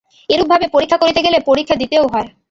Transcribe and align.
এরূপ 0.29 0.47
ভাবে 0.51 0.65
পরীক্ষা 0.75 0.97
করিতে 0.99 1.21
গেলে 1.25 1.37
পরীক্ষা 1.49 1.75
দিতেও 1.81 2.05
হয়। 2.13 2.27